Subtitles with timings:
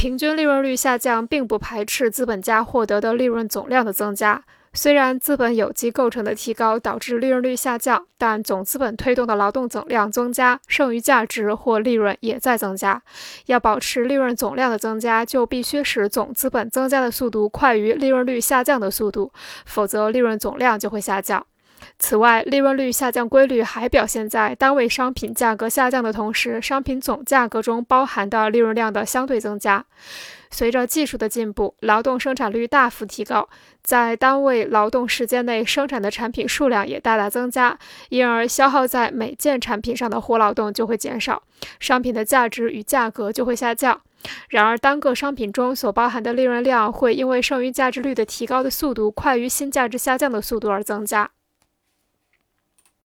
[0.00, 4.42] 平均利润率下降并不排斥资本家获得的利润总量的增加。
[4.72, 13.02] 虽然资本有机构成的提高导致利润率下降，但总资本推动的劳动总量增加，剩余价值或利润也在增加。
[13.44, 19.30] 要保持利润总量的增加，就必须使总资本增加的速度快于利润率下降的速度，
[19.66, 21.44] 否则利润总量就会下降。
[22.00, 29.84] 此外，利润率下降规律还表现在单位商品价格下降的同时，商品总价格中包含的利润量的相对增加。
[30.50, 33.48] 随着技术的进步，劳动生产率大幅提高，
[33.82, 41.42] 在单位劳动时间内生产的产品数量也大大增加，因而消耗在每件产品上的活劳动就会减少，
[41.78, 44.00] 商品的价值与价格就会下降。
[44.48, 51.30] 然而，单个商品中所包含的利润量会因为剩余价值率的提高的速度快于新价值下降的速度而增加。